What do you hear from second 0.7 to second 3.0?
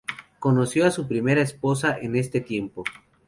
a su primera esposa en este tiempo.